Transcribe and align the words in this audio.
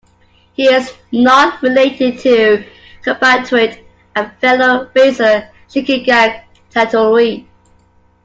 He 0.53 0.65
is 0.65 0.91
not 1.11 1.61
related 1.61 2.17
to 2.21 2.65
compatriot 3.03 3.85
and 4.15 4.31
fellow 4.41 4.89
racer 4.95 5.47
Shigeaki 5.69 6.41
Hattori. 6.73 7.45